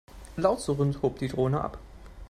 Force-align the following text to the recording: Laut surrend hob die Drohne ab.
Laut 0.37 0.57
surrend 0.61 0.95
hob 1.03 1.19
die 1.19 1.27
Drohne 1.27 1.61
ab. 1.63 1.77